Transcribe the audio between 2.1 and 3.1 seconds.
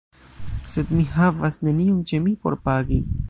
ĉe mi por pagi.